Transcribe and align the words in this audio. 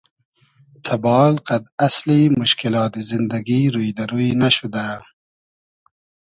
تئبال 0.85 1.33
قئد 1.47 1.63
اسلی 1.87 2.21
موشکیلات 2.37 2.93
زیندگی 3.09 3.61
روی 3.73 3.89
دۂ 3.97 4.03
روی 4.11 4.27
نئشودۂ 4.39 4.85